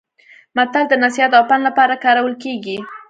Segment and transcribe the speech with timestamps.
[0.55, 2.77] متل د نصيحت او پند لپاره کارول کیږي